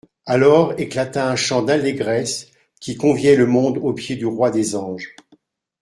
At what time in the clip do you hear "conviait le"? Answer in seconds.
2.97-3.45